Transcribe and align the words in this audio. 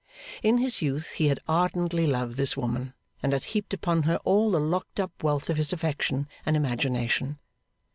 In 0.41 0.57
his 0.57 0.81
youth 0.81 1.11
he 1.17 1.27
had 1.27 1.39
ardently 1.47 2.07
loved 2.07 2.35
this 2.35 2.57
woman, 2.57 2.95
and 3.21 3.33
had 3.33 3.43
heaped 3.43 3.71
upon 3.71 4.01
her 4.09 4.17
all 4.25 4.49
the 4.49 4.59
locked 4.59 4.99
up 4.99 5.11
wealth 5.21 5.47
of 5.47 5.57
his 5.57 5.71
affection 5.73 6.27
and 6.43 6.57
imagination. 6.57 7.37